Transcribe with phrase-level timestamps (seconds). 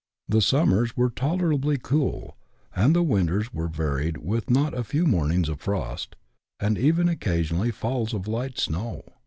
[0.27, 2.35] The summers were tolerably cool,
[2.75, 6.15] and the winters were varied with not a few mornings of frost,
[6.59, 9.03] and even occasional falls of light snow.